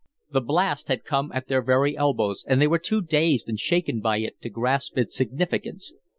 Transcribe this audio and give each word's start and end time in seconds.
The 0.31 0.41
blast 0.41 0.87
had 0.87 1.03
come 1.05 1.31
at 1.31 1.47
their 1.47 1.61
very 1.61 1.95
elbows, 1.95 2.43
and 2.47 2.59
they 2.59 2.65
were 2.65 2.79
too 2.79 3.03
dazed 3.03 3.47
and 3.47 3.59
shaken 3.59 3.99
by 4.01 4.17
it 4.21 4.41
to 4.41 4.49
grasp 4.49 4.97
its 4.97 5.15
significance. 5.15 5.93